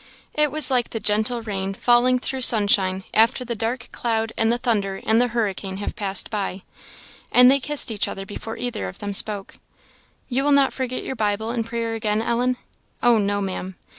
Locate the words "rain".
1.43-1.75